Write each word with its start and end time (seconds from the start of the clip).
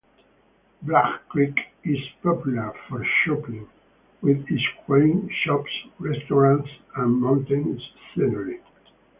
Bragg 0.81 1.19
Creek 1.29 1.55
is 1.83 1.99
popular 2.23 2.73
for 2.89 3.05
shopping, 3.23 3.67
with 4.21 4.49
its 4.49 4.63
quaint 4.87 5.31
shops, 5.45 5.69
restaurants, 5.99 6.71
and 6.95 7.21
mountain 7.21 7.79
scenery. 8.15 8.61